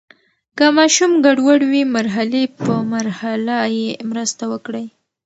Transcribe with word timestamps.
که 0.57 0.65
ماشوم 0.77 1.11
ګډوډ 1.25 1.61
وي، 1.69 1.81
مرحلې 1.97 2.43
په 2.63 2.73
مرحله 2.93 3.57
یې 3.77 3.89
مرسته 4.09 4.43
وکړئ. 4.51 4.85